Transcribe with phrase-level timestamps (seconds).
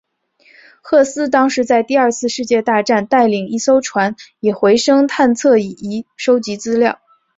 [0.81, 6.99] 赫斯当时在第二次世界大战带领一艘船以回声测深仪收集资料。